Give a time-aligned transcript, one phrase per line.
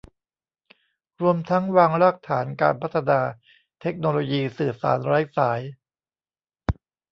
[1.21, 3.19] รวมทั้งวางรากฐานการพัฒนา
[3.81, 5.61] เทคโนโลยีสื่อสารไร้สาย